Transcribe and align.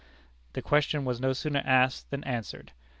The 0.53 0.63
question 0.63 1.05
was 1.05 1.21
no 1.21 1.31
sooner 1.31 1.61
asked 1.63 2.09
than 2.09 2.23
answered. 2.23 2.71